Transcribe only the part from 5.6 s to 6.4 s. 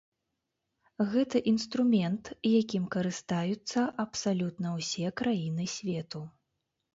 свету.